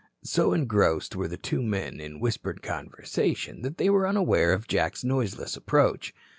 So 0.23 0.51
engrossed 0.51 1.15
were 1.15 1.27
the 1.27 1.37
two 1.37 1.61
men 1.61 1.99
in 1.99 2.19
whispered 2.19 2.63
conversation 2.63 3.61
that 3.61 3.77
they 3.77 3.87
were 3.91 4.07
unaware 4.07 4.51
of 4.51 4.67
Jack's 4.67 5.03
noiseless 5.03 5.55
approach. 5.55 6.11